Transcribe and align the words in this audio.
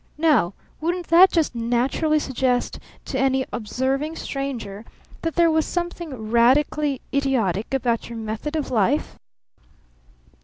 Now 0.17 0.55
wouldn't 0.79 1.09
that 1.09 1.31
just 1.31 1.53
naturally 1.53 2.17
suggest 2.17 2.79
to 3.05 3.19
any 3.19 3.45
observing 3.53 4.15
stranger 4.15 4.83
that 5.21 5.35
there 5.35 5.51
was 5.51 5.63
something 5.63 6.31
radically 6.31 7.01
idiotic 7.13 7.71
about 7.71 8.09
your 8.09 8.17
method 8.17 8.55
of 8.55 8.71
life?" 8.71 9.19